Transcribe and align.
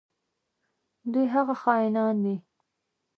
دوی 1.11 1.25
هغه 1.35 1.55
خاینان 1.61 2.15
دي. 2.23 2.35